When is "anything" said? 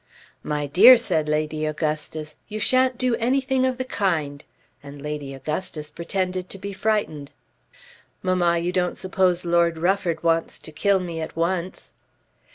3.17-3.67